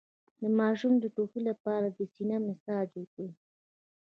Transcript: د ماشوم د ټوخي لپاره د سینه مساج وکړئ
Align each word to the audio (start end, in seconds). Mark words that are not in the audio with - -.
د 0.41 0.43
ماشوم 0.59 0.93
د 0.99 1.05
ټوخي 1.15 1.41
لپاره 1.49 1.87
د 1.89 1.99
سینه 2.13 2.37
مساج 2.47 2.87
وکړئ 2.95 3.29